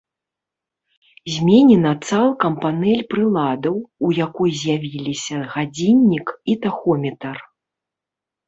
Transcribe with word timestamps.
Зменена 1.33 1.91
цалкам 2.07 2.53
панэль 2.63 3.05
прыладаў, 3.13 3.75
у 4.07 4.11
якой 4.25 4.49
з'явіліся 4.63 5.37
гадзіннік 5.53 6.27
і 6.55 6.61
тахометр. 6.65 7.35